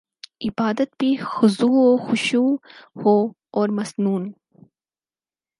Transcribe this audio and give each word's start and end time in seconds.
عبادت 0.45 0.89
میں 1.01 1.13
خضوع 1.25 1.75
وخشوع 1.93 2.51
ہواور 2.95 3.69
مسنون 3.77 4.31